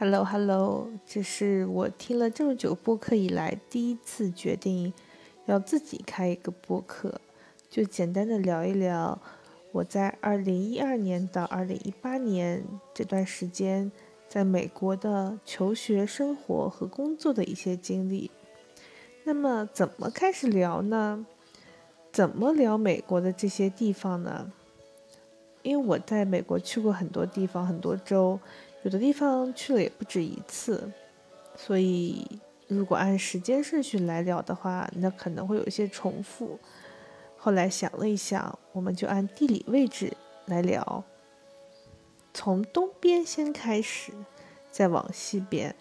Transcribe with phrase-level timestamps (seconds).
[0.00, 4.94] Hello，Hello，这是我听了这么久播客以来第一次决定
[5.44, 7.20] 要自己开一个播客，
[7.68, 9.20] 就简单的聊一聊
[9.72, 13.92] 我在二零一二年到二零一八年这段时间
[14.26, 18.30] 在美国的求学生活和工作的一些经历。
[19.24, 21.26] 那么怎么开始聊呢？
[22.10, 24.50] 怎么聊美国的这些地方呢？
[25.62, 28.40] 因为我在美国去过很多地方，很多州。
[28.82, 30.90] 有的地方去了也不止一次，
[31.54, 32.26] 所以
[32.66, 36.58] 如果按时间顺序来聊的话，那可能会有一些重复。
[37.36, 41.04] 后来想了一想，我们就按地理位置来聊，
[42.32, 44.12] 从东边先开始，
[44.70, 45.74] 再往西边。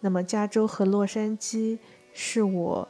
[0.00, 1.78] 那么加州和洛杉矶
[2.12, 2.88] 是我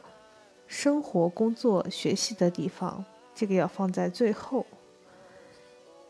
[0.67, 4.65] 生活、工作、学习的地方，这个要放在最后。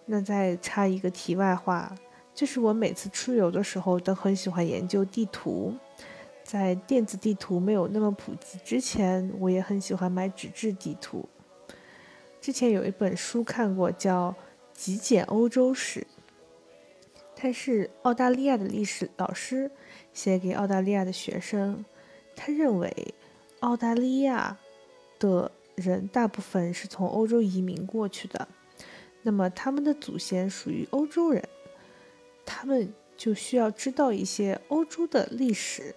[0.07, 1.95] 那再插一个题外话。
[2.35, 5.73] 就是我每次出游的时候都很喜欢研究地图，
[6.43, 11.27] 在电子地图没有那么普及之前，我也很喜欢买纸质地图。
[12.41, 14.31] 之前有一本书看过，叫
[14.73, 16.01] 《极简欧洲史》，
[17.37, 19.71] 他是澳大利亚的历史老师
[20.11, 21.83] 写给澳大利亚的学生。
[22.35, 23.15] 他认为
[23.61, 24.57] 澳大利亚
[25.17, 28.45] 的人大部分是从欧洲移民过去的，
[29.21, 31.41] 那么他们的祖先属于欧洲人。
[32.45, 35.95] 他们就需要知道一些欧洲的历史，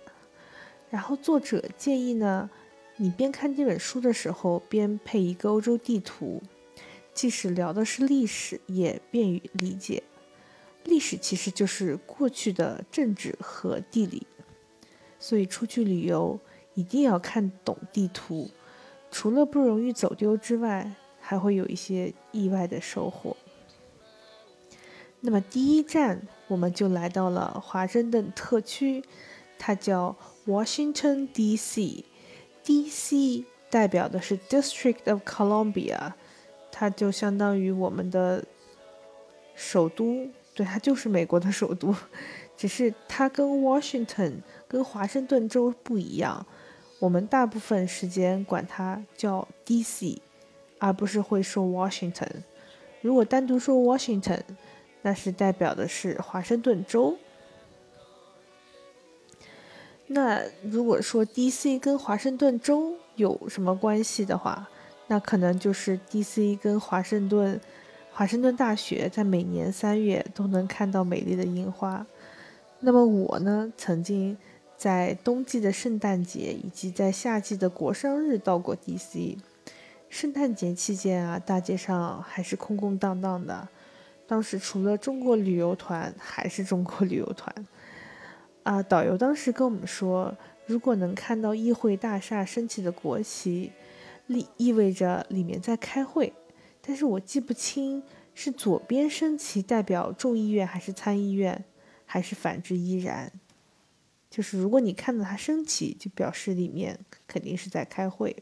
[0.90, 2.48] 然后作者建议呢，
[2.96, 6.42] 你边看这本书的时候边配一个欧洲地图，
[7.12, 10.02] 即使聊的是历史，也便于理解。
[10.84, 14.26] 历史其实就是过去的政治和地理，
[15.18, 16.40] 所以出去旅游
[16.74, 18.48] 一定要看懂地图，
[19.10, 20.90] 除了不容易走丢之外，
[21.20, 23.36] 还会有一些意外的收获。
[25.20, 29.02] 那么第一站，我们就来到了华盛顿特区，
[29.58, 30.16] 它叫
[30.46, 32.04] Washington D.C.
[32.62, 33.44] D.C.
[33.68, 36.12] 代表的是 District of Columbia，
[36.70, 38.44] 它就相当于我们的
[39.54, 41.94] 首都，对，它就是美国的首都，
[42.56, 44.34] 只是它跟 Washington
[44.68, 46.46] 跟华盛顿州不一样，
[47.00, 50.22] 我们大部分时间管它叫 D.C.，
[50.78, 52.30] 而不是会说 Washington。
[53.00, 54.40] 如果单独说 Washington，
[55.02, 57.16] 那是代表的是华盛顿州。
[60.06, 61.78] 那如果说 D.C.
[61.78, 64.68] 跟华盛顿州有什么关系的话，
[65.06, 66.56] 那可能就是 D.C.
[66.56, 67.60] 跟华盛顿
[68.10, 72.06] 华盛顿大学在每年三月都能看到美丽的樱花。
[72.80, 74.36] 那么我呢，曾经
[74.76, 79.36] 在冬季的圣诞节以及在夏季的国殇日到过 D.C.
[80.08, 83.68] 圣诞节期间啊，大街上还是空空荡荡的。
[84.28, 87.66] 当时除了中国旅游团，还是中国旅游团，
[88.62, 93.72] 啊，导游当时跟我们说，如果能看到议会大厦升起的国旗，
[94.26, 96.34] 意意味着里面在开会。
[96.82, 98.02] 但是我记不清
[98.34, 101.64] 是左边升旗代表众议院还是参议院，
[102.04, 103.32] 还是反之亦然。
[104.28, 108.36] 就是如果你看到它升起，就表示里面肯定是在开会。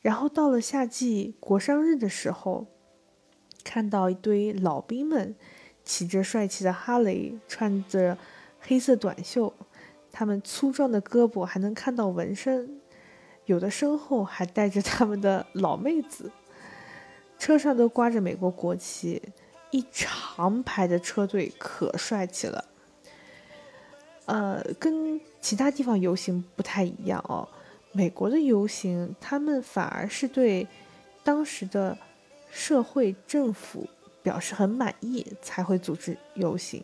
[0.00, 2.68] 然后到了夏季国殇日的时候。
[3.62, 5.34] 看到一堆老兵们
[5.84, 8.16] 骑着帅气的哈雷，穿着
[8.60, 9.52] 黑色短袖，
[10.12, 12.80] 他们粗壮的胳膊还能看到纹身，
[13.46, 16.30] 有的身后还带着他们的老妹子，
[17.38, 19.20] 车上都挂着美国国旗，
[19.70, 22.64] 一长排的车队可帅气了。
[24.26, 27.48] 呃，跟其他地方游行不太一样哦，
[27.92, 30.68] 美国的游行他们反而是对
[31.24, 31.98] 当时的。
[32.50, 33.88] 社会政府
[34.22, 36.82] 表示很满意，才会组织游行。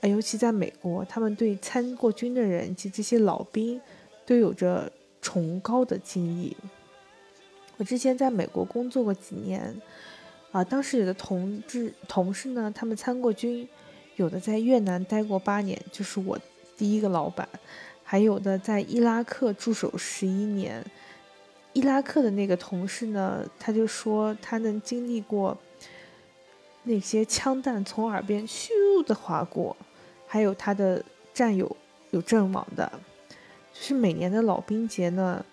[0.00, 3.80] 而尤其在美国，他们对参过军的人及这些老兵
[4.24, 6.56] 都有着崇高的敬意。
[7.78, 9.74] 我之前在美国工作过几年，
[10.52, 13.68] 啊，当时有的同志同事呢，他们参过军，
[14.16, 16.38] 有的在越南待过八年，就是我
[16.76, 17.48] 第一个老板，
[18.04, 20.84] 还有的在伊拉克驻守十一年。
[21.72, 25.56] 伊拉克的那个同事呢，他就说他能经历过
[26.82, 28.70] 那些枪弹从耳边咻
[29.06, 29.76] 的划过，
[30.26, 31.76] 还有他的战友
[32.10, 32.90] 有阵亡的，
[33.72, 35.44] 就是每年的老兵节呢，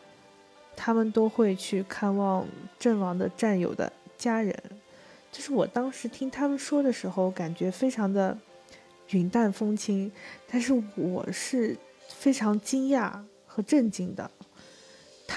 [0.76, 2.48] 他们都会去看望
[2.80, 4.58] 阵亡的战友的家人。
[5.32, 8.36] 就是我当时听他们说的时候，感觉非常的
[9.10, 10.10] 云淡风轻，
[10.50, 11.78] 但是我是
[12.08, 13.12] 非常惊讶
[13.46, 14.32] 和震惊的，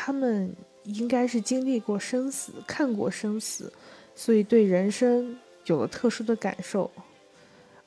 [0.09, 0.57] 他们。
[0.85, 3.71] 应该是经历过生死，看过生死，
[4.15, 6.91] 所以对人生有了特殊的感受，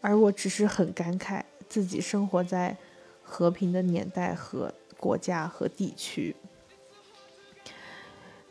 [0.01, 2.77] 而我只是很感慨，自己生活在
[3.23, 6.35] 和平的年代和国家和地区。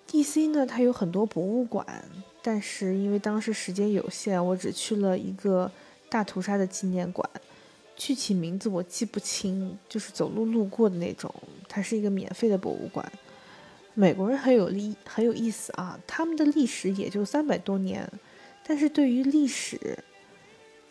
[0.08, 0.48] D.C.
[0.48, 2.04] 呢，它有很多博物馆，
[2.42, 5.70] 但是因为当时时间有限，我只去了一个
[6.08, 7.30] 大屠杀的纪念馆，
[7.94, 11.32] 具体名字我记不清，就是走路路过的那种。
[11.68, 13.08] 它是一个免费的博物馆。
[13.94, 18.10] 美国人很有历很有意思啊，他们的历史也就三百多年，
[18.66, 19.98] 但是对于历史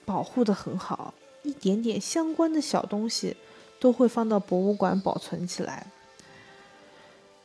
[0.05, 1.13] 保护的很好，
[1.43, 3.35] 一点点相关的小东西
[3.79, 5.87] 都会放到博物馆保存起来。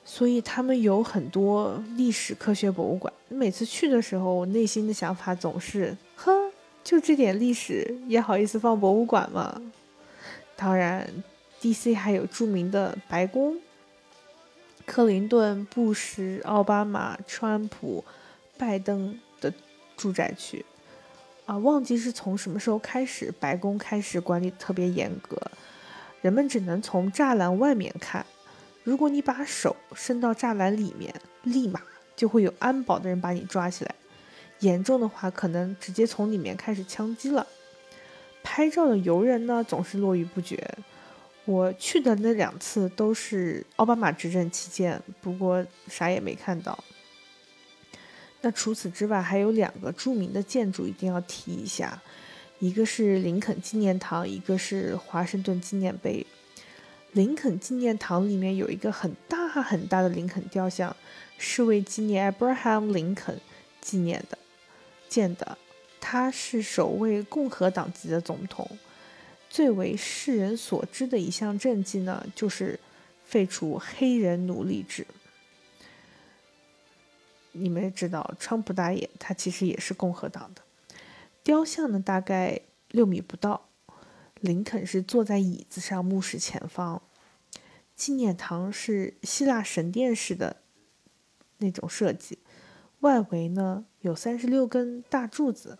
[0.04, 3.10] 所以他们有很多历史科学博物馆。
[3.28, 6.50] 每次去的时候，我内心的想法总是：呵，
[6.82, 9.62] 就这点历史也好意思放博物馆吗？
[10.56, 11.08] 当然
[11.60, 11.94] ，D.C.
[11.94, 13.56] 还有著名的白宫，
[14.86, 18.04] 克林顿、布什、奥巴马、川普、
[18.58, 19.52] 拜登的
[19.96, 20.64] 住宅区。
[21.46, 25.36] 啊，忘记是从什么时候开始，白宫开始管理特别严格，
[26.22, 28.24] 人们只能从栅栏外面看。
[28.82, 31.82] 如果你把手伸到栅栏里面，立马
[32.16, 33.94] 就会有安保的人把你抓起来，
[34.60, 37.46] 严重的话可能直接从里面开始枪击了。
[38.42, 40.62] 拍照的游人呢总是络绎不绝，
[41.44, 46.82] 我去的那两次都是奥巴马执政期间，不过啥也没看到。
[48.40, 52.00] 那除此之外，还有两个著名的建筑一定要提一下，
[52.58, 56.26] 一个是林肯纪念堂，一个是华盛顿纪念碑。
[57.12, 60.94] 林肯纪念堂里面有一个很大很大的林肯雕像，
[61.38, 63.38] 是为纪念 Abraham Lincoln
[63.80, 64.36] 纪念的
[65.08, 65.56] 建的。
[66.00, 68.68] 他是首位共和党籍的总统，
[69.54, 72.80] 最为世人所知的一项政绩呢，就是
[73.24, 75.06] 废除黑人奴隶制。
[77.52, 80.62] 你们也知道，川普大爷他其实也是共和党的。
[81.44, 83.68] 雕像呢，大概六米不到。
[84.40, 87.00] 林肯是坐在椅子上，目视前方。
[87.94, 90.56] 纪念堂是希腊神殿式的
[91.58, 92.40] 那种设计，
[92.98, 95.78] 外围呢有三十六根大柱子，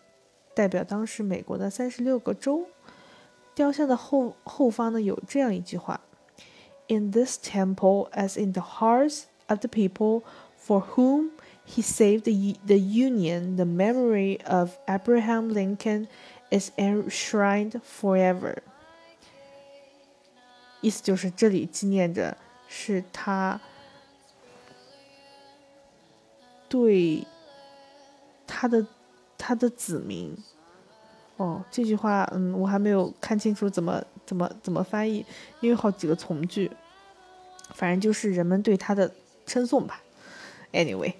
[0.54, 2.68] 代表当时美国的三十六个州。
[3.55, 6.01] 雕像的后后方呢有这样一句话：“
[6.87, 10.23] In this temple, as in the hearts of the people
[10.57, 11.31] for whom
[11.65, 16.07] he saved the the Union, the memory of Abraham Lincoln.”
[16.51, 18.57] is enshrined forever。
[20.81, 23.59] 意思就是这里纪念着是他
[26.69, 27.25] 对
[28.47, 28.85] 他的
[29.37, 30.37] 他的子民。
[31.36, 35.24] 哦，这句话，嗯，我还没有看清楚怎么怎么怎么翻译，
[35.60, 36.70] 因为好几个从句，
[37.70, 39.10] 反正就是人们对他的
[39.46, 40.02] 称颂吧。
[40.72, 41.14] Anyway。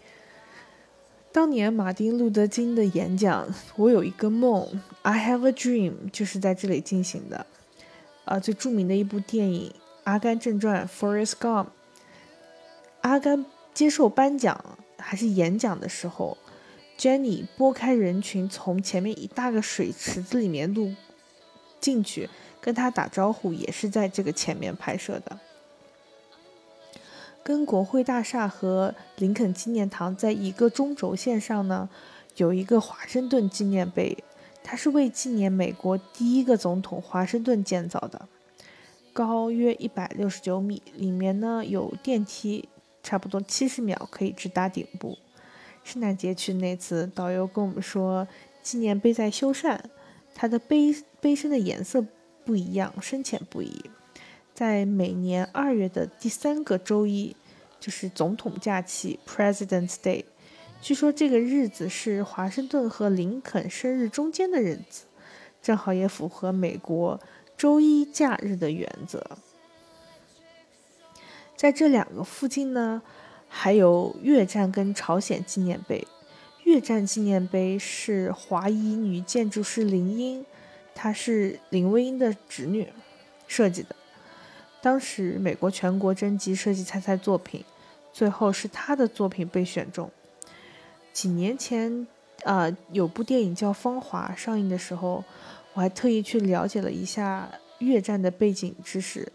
[1.33, 4.63] 当年马丁·路德·金的演讲《我有一个梦》
[5.03, 7.45] ，I have a dream，就是在这里进行的。
[8.25, 9.71] 啊，最著名的一部电影
[10.05, 11.67] 《阿甘正传》（Forrest Gump）。
[13.01, 13.45] 阿甘
[13.75, 16.39] 接受颁奖还是演讲的时候
[16.99, 20.95] ，Jenny 拨开人群，从前面一大个水池子里面路
[21.81, 22.29] 进去，
[22.61, 25.39] 跟他打招呼，也是在这个前面拍摄的。
[27.43, 31.91] 跟国会大厦和林肯纪念堂在一个中轴线上呢，
[32.37, 34.17] 有一个华盛顿纪念碑，
[34.63, 38.27] 它是为纪念美国第一个总统华盛顿建造的，
[39.13, 42.67] 高约一百六十九米，里面呢有电梯，
[43.03, 45.19] 差不多七十秒可以直达顶部。
[45.85, 48.27] 圣诞节去那次，导游跟我们说，
[48.63, 49.79] 纪念碑在修缮，
[50.35, 52.05] 它的碑碑身的颜色
[52.45, 53.85] 不一样，深浅不一。
[54.55, 57.37] 在每年二月的第三个周一，
[57.79, 60.25] 就是总统假期 （President's Day）。
[60.81, 65.05] 据说这个日子是华盛顿和林肯生日中间的日子，
[65.63, 67.21] 正好也符合美国
[67.57, 69.23] 周一假日的原则。
[71.57, 73.03] 在这两个附近呢，
[73.57, 76.05] 还有越战跟朝鲜纪念碑。
[76.65, 80.45] 越战纪念碑是华裔女建筑师林英，
[80.93, 82.89] 她是林徽因的侄女
[83.47, 83.95] 设计的。
[84.83, 87.65] 当时美国全国征集设计参赛作品，
[88.13, 90.11] 最后是他的作品被选中。
[91.13, 92.07] 几年前，
[92.43, 95.23] 啊，有部电影叫《芳华》上映的时候，
[95.75, 99.31] 我还特意去了解了一下越战的背景知识。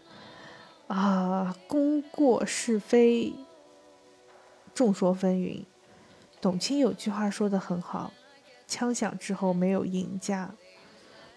[0.88, 3.32] 啊，功过是非，
[4.80, 5.66] 众说纷纭。
[6.40, 8.14] 董卿有句话说的很好
[8.66, 10.54] ：“枪响之后没有赢家，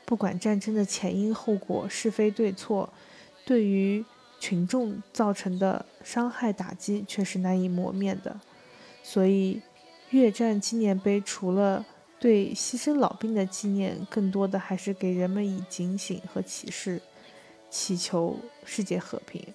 [0.06, 2.94] 不管战争的前因后果、是非对错。”
[3.46, 4.06] 对于
[4.40, 8.40] 群众造成的伤害打击却是难以磨灭的，
[9.04, 9.62] 所以
[10.12, 11.86] 越战纪念碑除了
[12.18, 17.02] 对牺牲老兵的纪念，更多的还是给人们以警醒和启示，
[17.70, 19.46] 祈求世界和平。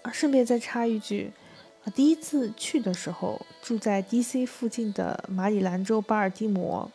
[0.00, 1.32] 啊，顺便再插一句，
[1.90, 4.46] 第一次去的时候住在 D.C.
[4.46, 6.90] 附近的马里兰州巴尔的摩，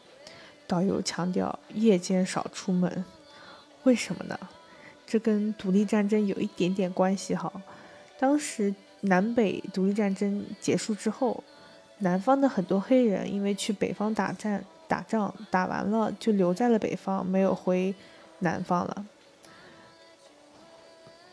[0.68, 3.06] 导游强调夜间少出门，
[3.84, 4.40] 为什么呢？
[5.06, 7.52] 这跟独立战争有一点点关系哈。
[8.20, 11.44] 当时南北独立战争结束之后。
[12.02, 17.94] 南方的很多黑人因为去北方打战打仗打完了就留在了北方，没有回
[18.40, 19.06] 南方了。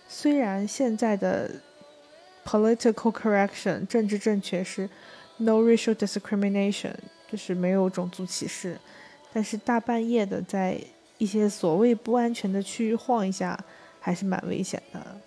[0.08, 1.48] 虽然现在的
[2.46, 4.88] political correction 政治正确是
[5.38, 6.94] no racial discrimination，
[7.30, 8.78] 就是没有种族歧视，
[9.32, 10.80] 但是大半夜的在
[11.18, 13.58] 一些所谓不安全的区域晃一下
[14.00, 15.20] 还是蛮危险的。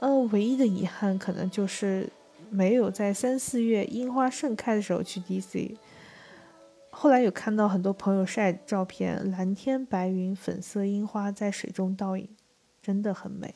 [0.00, 2.08] 嗯，唯一的遗憾可能就是。
[2.50, 5.76] 没有在三四月樱花盛开的时候去 DC。
[6.88, 12.26] 后来有看到很多朋友晒照片，蓝天白云、粉色樱花在水中倒影，
[12.80, 13.54] 真的很美。